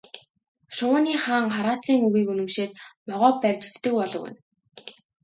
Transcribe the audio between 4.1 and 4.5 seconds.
гэнэ.